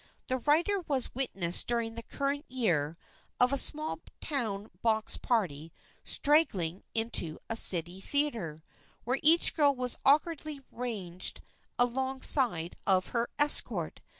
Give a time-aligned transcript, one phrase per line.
[0.29, 2.97] The writer was witness during the current year
[3.39, 5.71] of a small town box party
[6.03, 8.63] straggling into a city theater,
[9.03, 11.41] where each girl was awkwardly ranged
[11.77, 14.01] alongside of her escort.